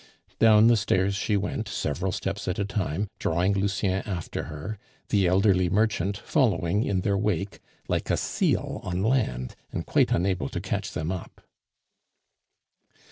[0.39, 5.27] Down the stairs she went, several steps at a time, drawing Lucien after her; the
[5.27, 10.59] elderly merchant following in their wake like a seal on land, and quite unable to
[10.59, 11.41] catch them up.